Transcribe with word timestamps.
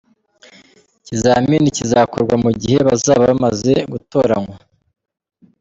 Ikizamini 0.99 1.67
kizakorwa 1.77 2.35
mu 2.43 2.51
gihe 2.61 2.77
bazaba 2.87 3.23
bamaze 3.29 3.73
gutoranywa. 3.91 4.57